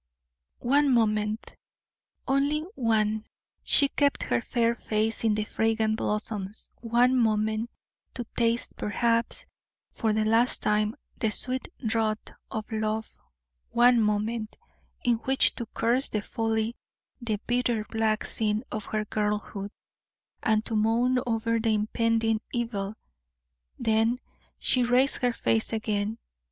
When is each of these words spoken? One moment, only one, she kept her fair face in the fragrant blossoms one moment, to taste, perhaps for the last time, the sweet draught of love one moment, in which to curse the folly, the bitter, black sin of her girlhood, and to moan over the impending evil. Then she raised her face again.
One 0.61 0.91
moment, 0.91 1.55
only 2.27 2.61
one, 2.73 3.27
she 3.61 3.87
kept 3.87 4.23
her 4.23 4.41
fair 4.41 4.73
face 4.73 5.23
in 5.23 5.35
the 5.35 5.43
fragrant 5.43 5.97
blossoms 5.97 6.71
one 6.77 7.15
moment, 7.15 7.69
to 8.15 8.23
taste, 8.35 8.77
perhaps 8.77 9.45
for 9.91 10.11
the 10.11 10.25
last 10.25 10.63
time, 10.63 10.95
the 11.19 11.29
sweet 11.29 11.67
draught 11.85 12.31
of 12.49 12.71
love 12.71 13.19
one 13.69 14.01
moment, 14.01 14.57
in 15.03 15.17
which 15.17 15.53
to 15.53 15.67
curse 15.67 16.09
the 16.09 16.23
folly, 16.23 16.75
the 17.21 17.39
bitter, 17.45 17.83
black 17.91 18.25
sin 18.25 18.63
of 18.71 18.85
her 18.85 19.05
girlhood, 19.05 19.69
and 20.41 20.65
to 20.65 20.75
moan 20.75 21.19
over 21.27 21.59
the 21.59 21.75
impending 21.75 22.41
evil. 22.51 22.95
Then 23.77 24.19
she 24.57 24.81
raised 24.81 25.17
her 25.17 25.31
face 25.31 25.71
again. 25.71 26.17